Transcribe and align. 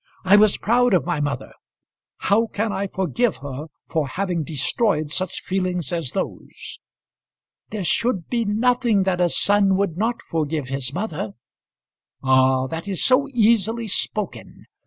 I 0.25 0.35
was 0.35 0.57
proud 0.57 0.95
of 0.95 1.05
my 1.05 1.19
mother. 1.19 1.53
How 2.21 2.47
can 2.47 2.71
I 2.73 2.87
forgive 2.87 3.37
her 3.37 3.67
for 3.87 4.07
having 4.07 4.43
destroyed 4.43 5.11
such 5.11 5.43
feelings 5.43 5.91
as 5.91 6.13
those?" 6.13 6.79
"There 7.69 7.83
should 7.83 8.27
be 8.27 8.43
nothing 8.43 9.03
that 9.03 9.21
a 9.21 9.29
son 9.29 9.75
would 9.75 9.97
not 9.97 10.23
forgive 10.23 10.69
his 10.69 10.91
mother." 10.91 11.33
"Ah! 12.23 12.65
that 12.65 12.87
is 12.87 13.05
so 13.05 13.27
easily 13.31 13.85
spoken. 13.85 14.63